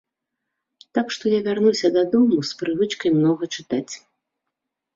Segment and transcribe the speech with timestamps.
[0.97, 3.93] Так што я вярнуся дадому з прывычкай многа чытаць.